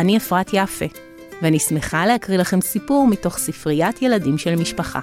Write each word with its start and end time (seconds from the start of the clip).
אני 0.00 0.16
אפרת 0.16 0.50
יפה, 0.52 0.84
ואני 1.42 1.58
שמחה 1.58 2.06
להקריא 2.06 2.38
לכם 2.38 2.60
סיפור 2.60 3.06
מתוך 3.06 3.38
ספריית 3.38 4.02
ילדים 4.02 4.38
של 4.38 4.56
משפחה. 4.56 5.00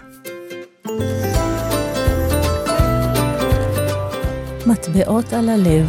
מטבעות 4.67 5.33
על 5.33 5.49
הלב 5.49 5.87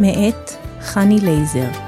מאת 0.00 0.50
חני 0.80 1.18
לייזר 1.20 1.83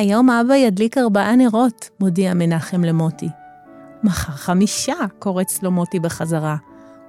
היום 0.00 0.30
אבא 0.30 0.54
ידליק 0.54 0.98
ארבעה 0.98 1.36
נרות, 1.36 1.90
מודיע 2.00 2.34
מנחם 2.34 2.84
למוטי. 2.84 3.28
מחר 4.02 4.32
חמישה, 4.32 4.94
קורץ 5.18 5.62
לו 5.62 5.70
מוטי 5.70 6.00
בחזרה, 6.00 6.56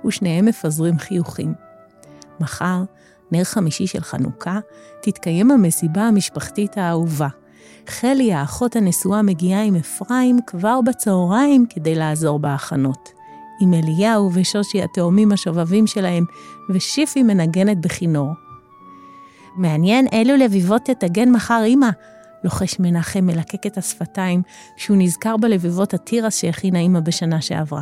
ושניהם 0.05 0.45
מפזרים 0.45 0.99
חיוכים. 0.99 1.53
מחר, 2.39 2.83
נר 3.31 3.43
חמישי 3.43 3.87
של 3.87 4.01
חנוכה, 4.01 4.59
תתקיים 5.01 5.51
המסיבה 5.51 6.01
המשפחתית 6.01 6.77
האהובה. 6.77 7.27
חלי, 7.87 8.33
האחות 8.33 8.75
הנשואה, 8.75 9.21
מגיעה 9.21 9.63
עם 9.63 9.75
אפרים 9.75 10.39
כבר 10.47 10.81
בצהריים 10.81 11.65
כדי 11.69 11.95
לעזור 11.95 12.39
בהכנות. 12.39 13.09
עם 13.61 13.73
אליהו 13.73 14.31
ושושי 14.33 14.81
התאומים 14.83 15.31
השובבים 15.31 15.87
שלהם, 15.87 16.23
ושיפי 16.69 17.23
מנגנת 17.23 17.81
בכינור. 17.81 18.33
מעניין 19.55 20.07
אילו 20.11 20.37
לביבות 20.37 20.81
תטגן 20.85 21.31
מחר 21.31 21.63
אמא, 21.65 21.89
לוחש 22.43 22.79
מנחם 22.79 23.25
מלקק 23.25 23.67
את 23.67 23.77
השפתיים, 23.77 24.41
שהוא 24.77 24.97
נזכר 24.99 25.37
בלבבות 25.37 25.93
התירס 25.93 26.37
שהכינה 26.37 26.79
אמא 26.79 26.99
בשנה 26.99 27.41
שעברה. 27.41 27.81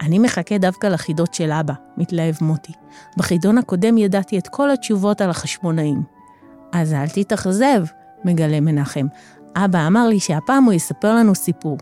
אני 0.00 0.18
מחכה 0.18 0.58
דווקא 0.58 0.86
לחידות 0.86 1.34
של 1.34 1.52
אבא, 1.52 1.74
מתלהב 1.96 2.34
מוטי. 2.40 2.72
בחידון 3.16 3.58
הקודם 3.58 3.98
ידעתי 3.98 4.38
את 4.38 4.48
כל 4.48 4.70
התשובות 4.70 5.20
על 5.20 5.30
החשמונאים. 5.30 6.02
אז 6.72 6.92
אל 6.92 7.08
תתאכזב, 7.08 7.84
מגלה 8.24 8.60
מנחם. 8.60 9.06
אבא 9.56 9.86
אמר 9.86 10.08
לי 10.08 10.20
שהפעם 10.20 10.64
הוא 10.64 10.72
יספר 10.72 11.14
לנו 11.14 11.34
סיפור. 11.34 11.78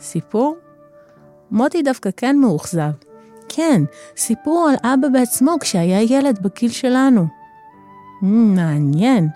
סיפור? 0.00 0.56
מוטי 1.50 1.82
דווקא 1.82 2.10
כן 2.16 2.36
מאוכזב. 2.38 2.90
כן, 3.48 3.82
סיפור 4.16 4.68
על 4.70 4.92
אבא 4.92 5.08
בעצמו 5.08 5.56
כשהיה 5.60 6.02
ילד 6.02 6.38
בגיל 6.42 6.70
שלנו. 6.70 7.26
מעניין, 8.22 9.28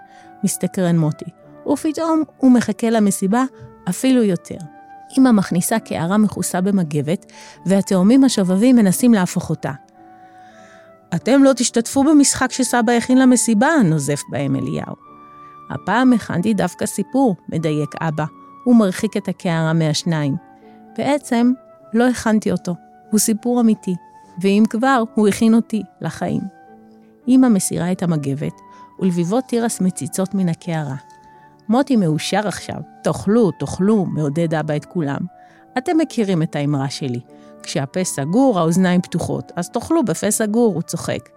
מסתקרן 0.45 0.99
מוטי. 0.99 1.38
ופתאום 1.69 2.23
הוא 2.37 2.53
מחכה 2.53 2.91
למסיבה 2.91 3.45
אפילו 3.89 4.23
יותר. 4.23 4.59
אמא 5.19 5.33
מכניסה 5.33 5.79
קערה 5.79 6.19
מכוסה 6.19 6.61
במגבת, 6.61 7.33
והתאומים 7.67 8.25
השובבים 8.25 8.77
מנסים 8.77 9.15
להפוך 9.15 9.51
אותה. 9.51 9.73
אתם 11.15 11.45
לא 11.45 11.53
תשתתפו 11.53 12.05
במשחק 12.05 12.53
שסבא 12.53 12.93
הכין 12.93 13.19
למסיבה, 13.19 13.69
נוזף 13.85 14.21
בהם 14.31 14.57
אליהו. 14.57 14.95
הפעם 15.71 16.13
הכנתי 16.13 16.55
דווקא 16.55 16.87
סיפור, 16.87 17.37
מדייק 17.49 17.91
אבא. 18.01 18.25
הוא 18.65 18.77
מרחיק 18.77 19.17
את 19.17 19.29
הקערה 19.29 19.73
מהשניים. 19.73 20.37
בעצם, 20.99 21.53
לא 21.95 22.09
הכנתי 22.09 22.53
אותו. 22.53 22.75
הוא 23.11 23.21
סיפור 23.21 23.61
אמיתי, 23.61 23.95
ואם 24.41 24.63
כבר, 24.71 25.03
הוא 25.15 25.29
הכין 25.29 25.55
אותי 25.55 25.83
לחיים. 26.01 26.41
אמא 27.29 27.49
מסירה 27.49 27.93
את 27.93 28.03
המגבת, 28.03 28.53
ולביבות 29.01 29.45
תירס 29.45 29.81
מציצות 29.81 30.35
מן 30.35 30.49
הקערה. 30.49 30.97
מוטי 31.69 31.97
מאושר 31.97 32.49
עכשיו, 32.49 32.77
תאכלו, 33.03 33.51
תאכלו, 33.51 34.07
מעודד 34.07 34.55
אבא 34.55 34.77
את 34.77 34.85
כולם. 34.85 35.21
אתם 35.79 35.99
מכירים 35.99 36.43
את 36.43 36.57
האמרה 36.57 36.91
שלי. 36.91 37.21
כשהפה 37.63 38.05
סגור, 38.05 38.59
האוזניים 38.59 39.03
פתוחות, 39.03 39.53
אז 39.57 39.71
תאכלו 39.71 40.05
בפה 40.05 40.31
סגור, 40.31 40.75
הוא 40.75 40.83
צוחק. 40.83 41.29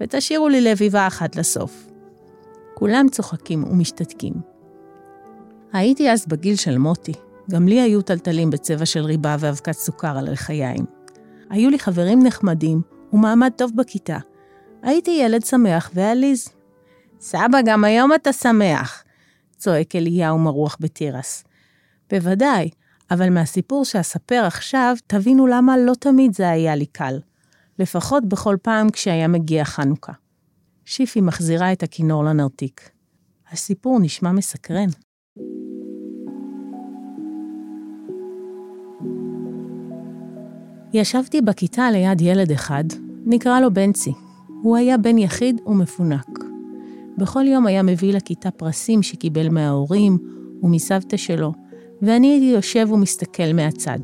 ותשאירו 0.00 0.48
לי 0.48 0.60
לביבה 0.60 1.06
אחת 1.06 1.36
לסוף. 1.36 1.86
כולם 2.74 3.06
צוחקים 3.10 3.64
ומשתתקים. 3.64 4.32
הייתי 5.72 6.10
אז 6.10 6.26
בגיל 6.26 6.56
של 6.56 6.78
מוטי. 6.78 7.12
גם 7.50 7.68
לי 7.68 7.80
היו 7.80 8.02
טלטלים 8.02 8.50
בצבע 8.50 8.86
של 8.86 9.04
ריבה 9.04 9.36
ואבקת 9.38 9.72
סוכר 9.72 10.18
על 10.18 10.28
הלחיים. 10.28 10.84
היו 11.50 11.70
לי 11.70 11.78
חברים 11.78 12.22
נחמדים 12.22 12.82
ומעמד 13.12 13.50
טוב 13.56 13.70
בכיתה. 13.74 14.18
הייתי 14.82 15.10
ילד 15.10 15.44
שמח 15.44 15.90
ועליז. 15.94 16.48
סבא, 17.20 17.62
גם 17.64 17.84
היום 17.84 18.14
אתה 18.14 18.32
שמח, 18.32 19.04
צועק 19.60 19.96
אליהו 19.96 20.38
מרוח 20.38 20.76
בתירס. 20.80 21.44
בוודאי, 22.10 22.70
אבל 23.10 23.30
מהסיפור 23.30 23.84
שאספר 23.84 24.44
עכשיו, 24.46 24.96
תבינו 25.06 25.46
למה 25.46 25.76
לא 25.78 25.92
תמיד 26.00 26.34
זה 26.34 26.50
היה 26.50 26.76
לי 26.76 26.86
קל. 26.86 27.18
לפחות 27.78 28.28
בכל 28.28 28.56
פעם 28.62 28.90
כשהיה 28.90 29.28
מגיע 29.28 29.64
חנוכה. 29.64 30.12
שיפי 30.84 31.20
מחזירה 31.20 31.72
את 31.72 31.82
הכינור 31.82 32.24
לנרתיק. 32.24 32.90
הסיפור 33.52 33.98
נשמע 34.00 34.32
מסקרן. 34.32 34.88
ישבתי 40.92 41.40
בכיתה 41.40 41.90
ליד 41.90 42.20
ילד 42.20 42.52
אחד, 42.52 42.84
נקרא 43.26 43.60
לו 43.60 43.74
בנצי. 43.74 44.12
הוא 44.62 44.76
היה 44.76 44.98
בן 44.98 45.18
יחיד 45.18 45.60
ומפונק. 45.66 46.39
בכל 47.18 47.46
יום 47.46 47.66
היה 47.66 47.82
מביא 47.82 48.12
לכיתה 48.12 48.50
פרסים 48.50 49.02
שקיבל 49.02 49.48
מההורים 49.48 50.18
ומסבתא 50.62 51.16
שלו, 51.16 51.52
ואני 52.02 52.26
הייתי 52.26 52.46
יושב 52.46 52.88
ומסתכל 52.90 53.52
מהצד. 53.54 53.98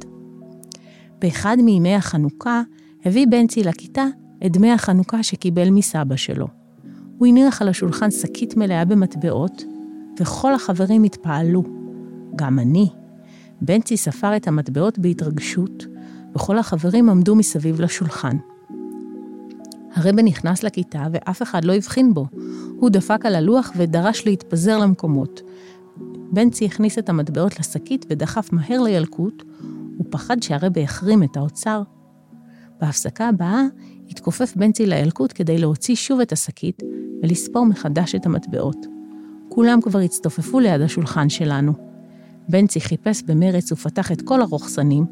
באחד 1.19 1.57
מימי 1.61 1.95
החנוכה 1.95 2.63
הביא 3.05 3.27
בנצי 3.31 3.63
לכיתה 3.63 4.05
את 4.47 4.53
דמי 4.53 4.73
החנוכה 4.73 5.23
שקיבל 5.23 5.71
מסבא 5.71 6.17
שלו. 6.17 6.47
הוא 7.19 7.27
הניח 7.27 7.63
על 7.63 7.69
השולחן 7.69 8.11
שקית 8.11 8.57
מלאה 8.57 8.85
במטבעות, 8.85 9.65
וכל 10.21 10.55
החברים 10.55 11.03
התפעלו. 11.03 11.63
גם 12.37 12.59
אני. 12.59 12.89
בנצי 13.63 13.97
ספר 13.97 14.37
את 14.37 14.49
המטבעות 14.49 14.99
בהתרגשות, 14.99 15.87
וכל 16.35 16.59
החברים 16.59 17.09
עמדו 17.09 17.37
מסביב 17.37 17.81
לשולחן. 17.81 18.37
הרבה 19.95 20.23
נכנס 20.23 20.63
לכיתה 20.63 21.07
ואף 21.13 21.43
אחד 21.43 21.65
לא 21.65 21.75
הבחין 21.75 22.15
בו. 22.15 22.27
הוא 22.81 22.91
דפק 22.91 23.27
על 23.27 23.35
הלוח 23.35 23.73
ודרש 23.77 24.27
להתפזר 24.27 24.79
למקומות. 24.79 25.43
בנצי 26.33 26.65
הכניס 26.67 26.99
את 26.99 27.09
המטבעות 27.09 27.61
לשקית 27.61 28.07
ודחף 28.11 28.53
מהר 28.53 28.83
לילקוט, 28.83 29.43
הוא 29.97 30.07
פחד 30.11 30.43
שהרבה 30.43 30.81
יחרים 30.81 31.23
את 31.23 31.37
האוצר. 31.37 31.83
בהפסקה 32.81 33.29
הבאה 33.29 33.63
התכופף 34.11 34.57
בנצי 34.57 34.87
לילקוט 34.87 35.33
כדי 35.35 35.59
להוציא 35.59 35.95
שוב 35.95 36.21
את 36.21 36.33
השקית 36.33 36.83
ולספור 37.23 37.67
מחדש 37.67 38.15
את 38.15 38.27
המטבעות. 38.27 38.87
כולם 39.49 39.81
כבר 39.81 39.99
הצטופפו 39.99 40.61
ליד 40.61 40.81
השולחן 40.81 41.29
שלנו. 41.29 41.73
בנצי 42.49 42.81
חיפש 42.81 43.23
במרץ 43.23 43.73
ופתח 43.73 44.13
את 44.13 44.23
כל 44.23 44.43
הרוכסנים, 44.43 45.05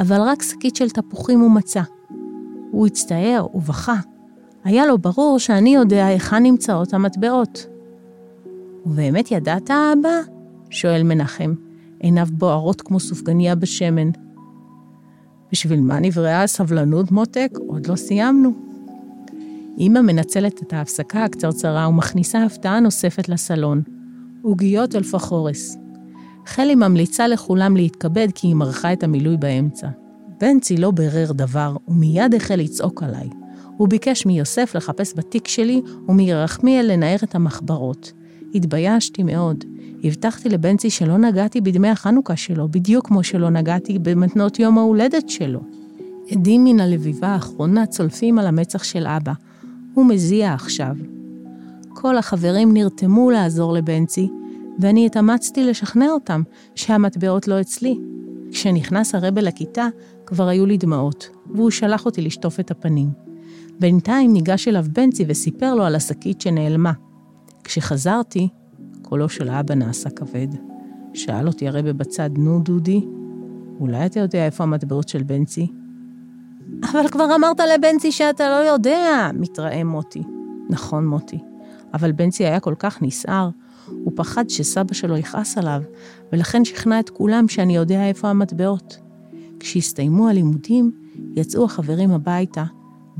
אבל 0.00 0.20
רק 0.20 0.42
שקית 0.42 0.76
של 0.76 0.90
תפוחים 0.90 1.40
הוא 1.40 1.50
מצא. 1.50 1.82
הוא 2.70 2.86
הצטער 2.86 3.46
ובכה. 3.54 3.96
היה 4.66 4.86
לו 4.86 4.98
ברור 4.98 5.38
שאני 5.38 5.74
יודע 5.74 6.06
היכן 6.06 6.42
נמצאות 6.42 6.94
המטבעות. 6.94 7.66
ובאמת 8.86 9.30
ידעת, 9.30 9.70
אבא? 9.70 10.20
שואל 10.70 11.02
מנחם, 11.02 11.54
עיניו 12.00 12.26
בוערות 12.32 12.80
כמו 12.80 13.00
סופגניה 13.00 13.54
בשמן. 13.54 14.10
בשביל 15.52 15.80
מה 15.80 16.00
נבראה 16.00 16.42
הסבלנות, 16.42 17.10
מותק? 17.10 17.50
עוד 17.66 17.86
לא 17.86 17.96
סיימנו. 17.96 18.52
אמא 19.78 20.00
מנצלת 20.00 20.62
את 20.62 20.72
ההפסקה 20.72 21.24
הקצרצרה 21.24 21.88
ומכניסה 21.88 22.42
הפתעה 22.42 22.80
נוספת 22.80 23.28
לסלון. 23.28 23.82
עוגיות 24.42 24.96
אלפחורס. 24.96 25.76
חלי 26.46 26.74
ממליצה 26.74 27.28
לכולם 27.28 27.76
להתכבד 27.76 28.28
כי 28.34 28.46
היא 28.46 28.54
מרחה 28.54 28.92
את 28.92 29.02
המילוי 29.02 29.36
באמצע. 29.36 29.88
בנצי 30.40 30.76
לא 30.76 30.90
בירר 30.90 31.32
דבר, 31.32 31.76
ומיד 31.88 32.34
החל 32.34 32.56
לצעוק 32.56 33.02
עליי. 33.02 33.45
הוא 33.76 33.88
ביקש 33.88 34.26
מיוסף 34.26 34.74
לחפש 34.74 35.12
בתיק 35.16 35.48
שלי 35.48 35.82
ומירחמיאל 36.08 36.92
לנער 36.92 37.16
את 37.22 37.34
המחברות. 37.34 38.12
התביישתי 38.54 39.22
מאוד. 39.22 39.64
הבטחתי 40.04 40.48
לבנצי 40.48 40.90
שלא 40.90 41.18
נגעתי 41.18 41.60
בדמי 41.60 41.88
החנוכה 41.88 42.36
שלו, 42.36 42.68
בדיוק 42.68 43.06
כמו 43.06 43.24
שלא 43.24 43.50
נגעתי 43.50 43.98
במתנות 43.98 44.58
יום 44.58 44.78
ההולדת 44.78 45.28
שלו. 45.28 45.60
עדים 46.30 46.64
מן 46.64 46.80
הלביבה 46.80 47.28
האחרונה 47.28 47.86
צולפים 47.86 48.38
על 48.38 48.46
המצח 48.46 48.84
של 48.84 49.06
אבא. 49.06 49.32
הוא 49.94 50.06
מזיע 50.06 50.54
עכשיו. 50.54 50.96
כל 51.88 52.18
החברים 52.18 52.72
נרתמו 52.72 53.30
לעזור 53.30 53.72
לבנצי, 53.72 54.28
ואני 54.78 55.06
התאמצתי 55.06 55.64
לשכנע 55.64 56.10
אותם 56.10 56.42
שהמטבעות 56.74 57.48
לא 57.48 57.60
אצלי. 57.60 57.98
כשנכנס 58.52 59.14
הרבה 59.14 59.40
לכיתה, 59.40 59.88
כבר 60.26 60.48
היו 60.48 60.66
לי 60.66 60.76
דמעות, 60.76 61.28
והוא 61.54 61.70
שלח 61.70 62.06
אותי 62.06 62.22
לשטוף 62.22 62.60
את 62.60 62.70
הפנים. 62.70 63.25
בינתיים 63.78 64.32
ניגש 64.32 64.68
אליו 64.68 64.84
בנצי 64.92 65.24
וסיפר 65.28 65.74
לו 65.74 65.84
על 65.84 65.94
השקית 65.94 66.40
שנעלמה. 66.40 66.92
כשחזרתי, 67.64 68.48
קולו 69.02 69.28
של 69.28 69.48
האבא 69.48 69.74
נעשה 69.74 70.10
כבד. 70.10 70.48
שאל 71.14 71.46
אותי 71.46 71.68
הרבה 71.68 71.92
בצד, 71.92 72.30
נו, 72.38 72.60
דודי, 72.60 73.06
אולי 73.80 74.06
אתה 74.06 74.20
יודע 74.20 74.46
איפה 74.46 74.64
המטבעות 74.64 75.08
של 75.08 75.22
בנצי? 75.22 75.66
אבל 76.90 77.08
כבר 77.08 77.34
אמרת 77.34 77.60
לבנצי 77.74 78.12
שאתה 78.12 78.48
לא 78.48 78.54
יודע, 78.54 79.30
מתרעם 79.34 79.86
מוטי. 79.86 80.22
נכון, 80.70 81.06
מוטי. 81.06 81.38
אבל 81.94 82.12
בנצי 82.12 82.44
היה 82.44 82.60
כל 82.60 82.74
כך 82.78 83.02
נסער, 83.02 83.50
הוא 83.88 84.12
פחד 84.16 84.50
שסבא 84.50 84.94
שלו 84.94 85.16
יכעס 85.16 85.58
עליו, 85.58 85.82
ולכן 86.32 86.64
שכנע 86.64 87.00
את 87.00 87.10
כולם 87.10 87.48
שאני 87.48 87.76
יודע 87.76 88.08
איפה 88.08 88.28
המטבעות. 88.28 88.98
כשהסתיימו 89.60 90.28
הלימודים, 90.28 90.92
יצאו 91.36 91.64
החברים 91.64 92.10
הביתה, 92.10 92.64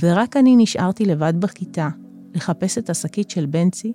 ורק 0.02 0.36
אני 0.36 0.56
נשארתי 0.56 1.04
לבד 1.04 1.40
בכיתה, 1.40 1.88
לחפש 2.34 2.78
את 2.78 2.90
השקית 2.90 3.30
של 3.30 3.46
בנצי, 3.46 3.92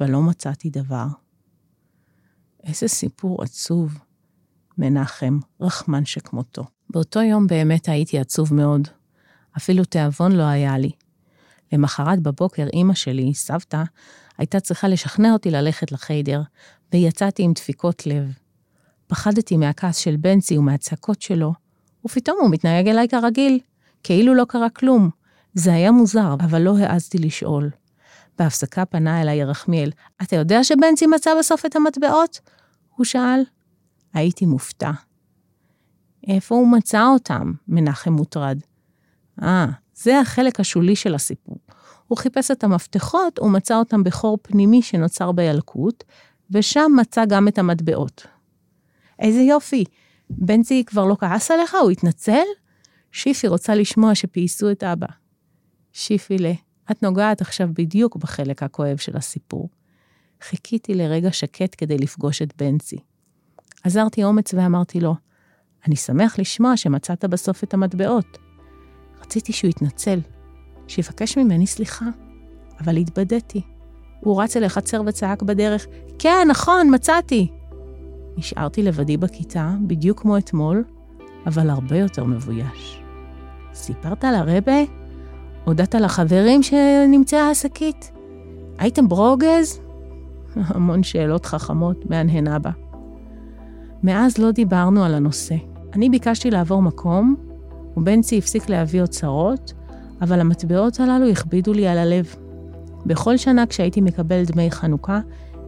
ולא 0.00 0.22
מצאתי 0.22 0.70
דבר. 0.70 1.06
איזה 2.64 2.88
סיפור 2.88 3.42
עצוב. 3.42 3.98
מנחם, 4.78 5.38
רחמן 5.60 6.04
שכמותו. 6.04 6.64
באותו 6.90 7.22
יום 7.22 7.46
באמת 7.46 7.88
הייתי 7.88 8.18
עצוב 8.18 8.54
מאוד. 8.54 8.88
אפילו 9.56 9.84
תיאבון 9.84 10.32
לא 10.32 10.42
היה 10.42 10.78
לי. 10.78 10.90
למחרת 11.72 12.20
בבוקר 12.20 12.66
אימא 12.72 12.94
שלי, 12.94 13.34
סבתא, 13.34 13.82
הייתה 14.38 14.60
צריכה 14.60 14.88
לשכנע 14.88 15.32
אותי 15.32 15.50
ללכת 15.50 15.92
לחיידר, 15.92 16.42
ויצאתי 16.92 17.42
עם 17.42 17.52
דפיקות 17.52 18.06
לב. 18.06 18.32
פחדתי 19.06 19.56
מהכעס 19.56 19.96
של 19.96 20.16
בנצי 20.16 20.58
ומהצעקות 20.58 21.22
שלו, 21.22 21.52
ופתאום 22.04 22.38
הוא 22.40 22.50
מתנהג 22.50 22.88
אליי 22.88 23.08
כרגיל, 23.08 23.58
כאילו 24.02 24.34
לא 24.34 24.44
קרה 24.48 24.70
כלום. 24.70 25.10
זה 25.54 25.72
היה 25.74 25.90
מוזר, 25.90 26.34
אבל 26.40 26.62
לא 26.62 26.78
העזתי 26.78 27.18
לשאול. 27.18 27.70
בהפסקה 28.38 28.84
פנה 28.84 29.22
אליי 29.22 29.36
ירחמיאל, 29.36 29.90
אתה 30.22 30.36
יודע 30.36 30.64
שבנצי 30.64 31.06
מצא 31.06 31.30
בסוף 31.38 31.66
את 31.66 31.76
המטבעות? 31.76 32.40
הוא 32.96 33.04
שאל. 33.04 33.40
הייתי 34.14 34.46
מופתע. 34.46 34.90
איפה 36.28 36.54
הוא 36.54 36.68
מצא 36.68 37.06
אותם? 37.06 37.52
מנחם 37.68 38.12
מוטרד. 38.12 38.58
אה, 39.42 39.66
זה 39.94 40.20
החלק 40.20 40.60
השולי 40.60 40.96
של 40.96 41.14
הסיפור. 41.14 41.56
הוא 42.08 42.18
חיפש 42.18 42.50
את 42.50 42.64
המפתחות 42.64 43.38
ומצא 43.38 43.76
אותם 43.76 44.04
בחור 44.04 44.38
פנימי 44.42 44.82
שנוצר 44.82 45.32
בילקוט, 45.32 46.04
ושם 46.50 46.92
מצא 47.00 47.24
גם 47.24 47.48
את 47.48 47.58
המטבעות. 47.58 48.26
איזה 49.18 49.40
יופי, 49.40 49.84
בנצי 50.30 50.84
כבר 50.86 51.04
לא 51.04 51.16
כעס 51.20 51.50
עליך? 51.50 51.76
הוא 51.82 51.90
התנצל? 51.90 52.44
שיפי 53.12 53.48
רוצה 53.48 53.74
לשמוע 53.74 54.14
שפייסו 54.14 54.70
את 54.70 54.82
אבא. 54.82 55.06
שיפילה, 55.94 56.52
את 56.90 57.02
נוגעת 57.02 57.40
עכשיו 57.40 57.68
בדיוק 57.72 58.16
בחלק 58.16 58.62
הכואב 58.62 58.96
של 58.96 59.16
הסיפור. 59.16 59.68
חיכיתי 60.42 60.94
לרגע 60.94 61.32
שקט 61.32 61.74
כדי 61.78 61.98
לפגוש 61.98 62.42
את 62.42 62.62
בנצי. 62.62 62.96
עזרתי 63.84 64.24
אומץ 64.24 64.54
ואמרתי 64.54 65.00
לו, 65.00 65.14
אני 65.86 65.96
שמח 65.96 66.38
לשמוע 66.38 66.76
שמצאת 66.76 67.24
בסוף 67.24 67.64
את 67.64 67.74
המטבעות. 67.74 68.38
רציתי 69.20 69.52
שהוא 69.52 69.68
יתנצל, 69.68 70.20
שיבקש 70.88 71.38
ממני 71.38 71.66
סליחה, 71.66 72.06
אבל 72.80 72.96
התבדיתי. 72.96 73.62
הוא 74.20 74.42
רץ 74.42 74.56
אל 74.56 74.64
החצר 74.64 75.02
וצעק 75.06 75.42
בדרך, 75.42 75.86
כן, 76.18 76.46
נכון, 76.50 76.94
מצאתי. 76.94 77.50
נשארתי 78.36 78.82
לבדי 78.82 79.16
בכיתה, 79.16 79.74
בדיוק 79.86 80.20
כמו 80.20 80.38
אתמול, 80.38 80.84
אבל 81.46 81.70
הרבה 81.70 81.98
יותר 81.98 82.24
מבויש. 82.24 83.02
סיפרת 83.74 84.24
לרבה? 84.24 85.03
הודעת 85.64 85.94
לחברים 85.94 86.62
שנמצאה 86.62 87.50
השקית? 87.50 88.12
הייתם 88.78 89.08
ברוגז? 89.08 89.80
המון 90.74 91.02
שאלות 91.02 91.46
חכמות, 91.46 92.10
מהנהן 92.10 92.48
אבא. 92.48 92.70
מאז 94.02 94.38
לא 94.38 94.50
דיברנו 94.50 95.04
על 95.04 95.14
הנושא. 95.14 95.54
אני 95.94 96.10
ביקשתי 96.10 96.50
לעבור 96.50 96.82
מקום, 96.82 97.36
ובנצי 97.96 98.38
הפסיק 98.38 98.68
להביא 98.68 99.02
אוצרות, 99.02 99.72
אבל 100.20 100.40
המטבעות 100.40 101.00
הללו 101.00 101.28
הכבידו 101.28 101.72
לי 101.72 101.88
על 101.88 101.98
הלב. 101.98 102.34
בכל 103.06 103.36
שנה 103.36 103.66
כשהייתי 103.66 104.00
מקבל 104.00 104.44
דמי 104.44 104.70
חנוכה, 104.70 105.20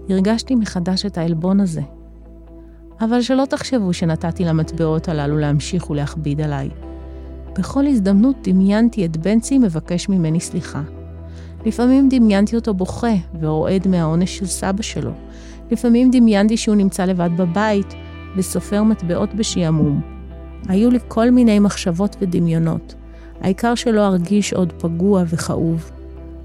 הרגשתי 0.09 0.55
מחדש 0.55 1.07
את 1.07 1.19
העלבון 1.19 1.61
הזה. 1.61 1.83
אבל 3.01 3.23
שלא 3.23 3.45
תחשבו 3.51 3.93
שנתתי 3.93 4.45
למטבעות 4.45 5.09
הללו 5.09 5.39
להמשיך 5.39 5.91
ולהכביד 5.91 6.41
עליי. 6.41 6.71
בכל 7.59 7.87
הזדמנות 7.87 8.37
דמיינתי 8.49 9.05
את 9.05 9.17
בנצי 9.17 9.59
מבקש 9.59 10.09
ממני 10.09 10.41
סליחה. 10.41 10.83
לפעמים 11.67 12.09
דמיינתי 12.09 12.57
אותו 12.57 12.75
בוכה 12.75 13.15
ורועד 13.41 13.89
מהעונש 13.89 14.39
של 14.39 14.47
סבא 14.47 14.83
שלו. 14.83 15.11
לפעמים 15.71 16.11
דמיינתי 16.11 16.57
שהוא 16.57 16.77
נמצא 16.77 17.05
לבד 17.05 17.31
בבית 17.37 17.95
וסופר 18.37 18.83
מטבעות 18.83 19.35
בשעמום. 19.35 20.01
היו 20.69 20.91
לי 20.91 20.99
כל 21.09 21.31
מיני 21.31 21.59
מחשבות 21.59 22.17
ודמיונות. 22.21 22.95
העיקר 23.41 23.75
שלא 23.75 24.07
ארגיש 24.07 24.53
עוד 24.53 24.73
פגוע 24.79 25.23
וכאוב. 25.27 25.91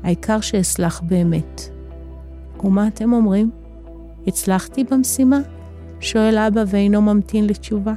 העיקר 0.04 0.42
שאסלח 0.42 1.02
באמת. 1.02 1.62
ומה 2.64 2.88
אתם 2.88 3.14
אומרים? 3.14 3.52
הצלחתי 4.28 4.84
במשימה? 4.84 5.40
שואל 6.00 6.38
אבא 6.38 6.64
ואינו 6.68 7.02
ממתין 7.02 7.48
לתשובה. 7.48 7.94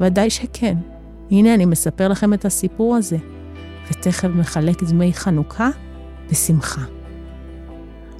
ודאי 0.00 0.30
שכן. 0.30 0.76
הנה 1.34 1.54
אני 1.54 1.64
מספר 1.64 2.08
לכם 2.08 2.34
את 2.34 2.44
הסיפור 2.44 2.96
הזה, 2.96 3.16
ותכף 3.90 4.28
מחלק 4.28 4.82
דמי 4.82 5.12
חנוכה 5.12 5.68
בשמחה. 6.30 6.80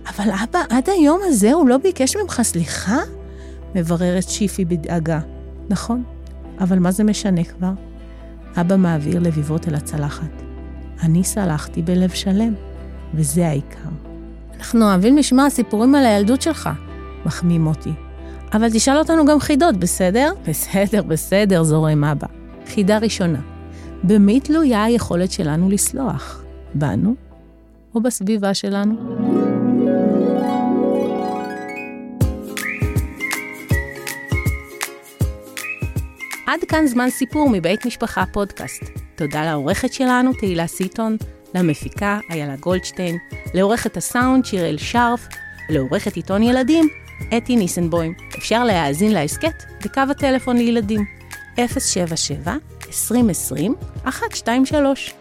אבל 0.09 0.31
אבא, 0.31 0.59
עד 0.71 0.89
היום 0.89 1.21
הזה 1.25 1.53
הוא 1.53 1.69
לא 1.69 1.77
ביקש 1.77 2.17
ממך 2.17 2.41
סליחה? 2.43 2.99
מבררת 3.75 4.29
שיפי 4.29 4.65
בדאגה. 4.65 5.21
נכון, 5.69 6.03
אבל 6.61 6.79
מה 6.79 6.91
זה 6.91 7.05
משנה 7.05 7.45
כבר? 7.45 7.73
אבא 8.57 8.77
מעביר 8.77 9.19
לביבות 9.19 9.69
אל 9.69 9.75
הצלחת. 9.75 10.43
אני 11.03 11.25
סלחתי 11.25 11.83
בלב 11.83 12.11
שלם, 12.11 12.55
וזה 13.15 13.49
העיקר. 13.49 13.89
אנחנו 14.59 14.85
אוהבים 14.91 15.17
לשמוע 15.17 15.51
סיפורים 15.51 15.95
על 15.95 16.07
הילדות 16.07 16.43
שלך, 16.43 16.71
מחמיא 17.27 17.59
מוטי. 17.59 17.93
אבל 18.53 18.71
תשאל 18.73 18.99
אותנו 18.99 19.27
גם 19.27 19.41
חידות, 19.41 19.77
בסדר? 19.77 20.33
בסדר, 20.49 21.03
בסדר, 21.03 21.63
זורם 21.63 22.05
אבא. 22.05 22.44
חידה 22.67 22.99
ראשונה, 22.99 23.41
במי 24.05 24.41
תלויה 24.41 24.85
היכולת 24.85 25.33
שלנו 25.33 25.71
לסלוח? 25.71 26.45
בנו 26.75 27.15
או 27.95 28.01
בסביבה 28.01 28.55
שלנו? 28.55 28.95
עד 36.47 36.61
כאן 36.69 36.87
זמן 36.87 37.11
סיפור 37.11 37.51
מבית 37.53 37.87
משפחה 37.87 38.25
פודקאסט. 38.33 38.83
תודה 39.15 39.45
לעורכת 39.45 39.93
שלנו, 39.93 40.33
תהילה 40.33 40.67
סיטון, 40.67 41.17
למפיקה, 41.55 42.19
איילה 42.31 42.57
גולדשטיין, 42.57 43.17
לעורכת 43.55 43.97
הסאונד, 43.97 44.45
שיראל 44.45 44.79
שרף, 44.79 45.29
לעורכת 45.71 46.17
עיתון 46.17 46.43
ילדים, 46.43 46.89
אתי 47.37 47.57
ניסנבוים. 47.57 48.15
אפשר 48.39 48.65
להאזין 48.65 49.13
להסכת 49.13 49.63
בקו 49.85 50.01
הטלפון 50.11 50.57
לילדים, 50.57 51.05
077 51.57 52.61
2020 52.91 53.77
123 54.05 55.15